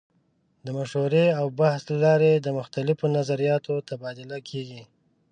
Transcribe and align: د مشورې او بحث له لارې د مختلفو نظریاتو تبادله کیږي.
د 0.65 0.67
مشورې 0.77 1.25
او 1.39 1.45
بحث 1.59 1.81
له 1.91 1.97
لارې 2.05 2.31
د 2.35 2.47
مختلفو 2.59 3.05
نظریاتو 3.17 3.73
تبادله 3.89 4.37
کیږي. 4.49 4.81